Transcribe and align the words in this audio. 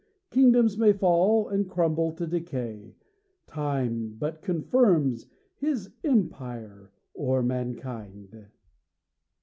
Kingdoms 0.31 0.79
may 0.79 0.93
fall, 0.93 1.47
and 1.47 1.69
crumble 1.69 2.11
to 2.13 2.25
decay, 2.25 2.95
Time 3.45 4.15
but 4.17 4.41
confirms 4.41 5.27
his 5.59 5.91
empire 6.03 6.91
o'er 7.15 7.43
mankind. 7.43 8.47